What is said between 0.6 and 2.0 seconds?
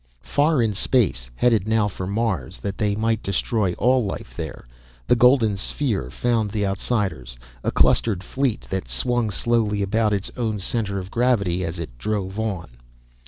in space, headed now